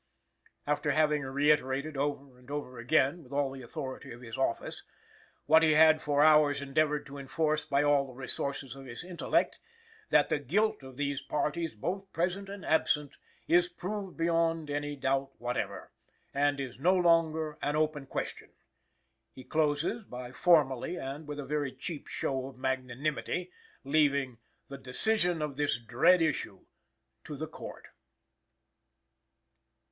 [0.65, 4.81] After having reiterated over and over again, with all the authority of his office,
[5.45, 9.59] what he had for hours endeavoured to enforce by all the resources of his intellect,
[10.09, 13.17] that the guilt "of all these parties, both present and absent"
[13.47, 15.91] is proved "beyond any doubt whatever,"
[16.33, 18.49] and "is no longer an open question;"
[19.35, 23.51] he closes by formally, and with a very cheap show of magnanimity,
[23.83, 26.61] leaving "the decision of this dread issue"
[27.23, 27.89] to the Court.